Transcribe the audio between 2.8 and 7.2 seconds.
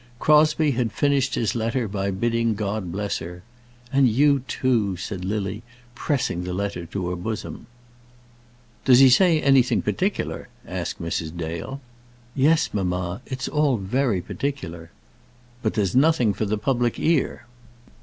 bless her; "And you too," said Lily, pressing the letter to her